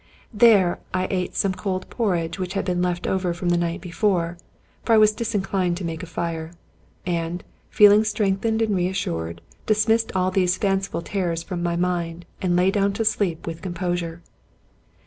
There 0.33 0.79
I 0.95 1.05
eat 1.11 1.35
some 1.35 1.53
cold 1.53 1.87
porridge 1.91 2.39
which 2.39 2.55
had 2.55 2.65
been 2.65 2.81
left 2.81 3.05
over 3.05 3.35
from 3.35 3.49
the 3.49 3.55
night 3.57 3.81
before, 3.81 4.39
for 4.83 4.93
I 4.93 4.97
was 4.97 5.11
disinclined 5.11 5.77
to 5.77 5.85
make 5.85 6.01
a 6.01 6.07
fire; 6.07 6.53
and, 7.05 7.43
feeling 7.69 8.03
strengthened 8.03 8.63
and 8.63 8.75
reassured, 8.75 9.41
dismissed 9.67 10.11
all 10.15 10.31
these 10.31 10.57
fanciful 10.57 11.03
terrors 11.03 11.43
from 11.43 11.61
my 11.61 11.75
mind, 11.75 12.25
and 12.41 12.55
lay 12.55 12.71
down 12.71 12.93
to 12.93 13.05
sleep 13.05 13.45
with 13.45 13.61
composure. 13.61 14.23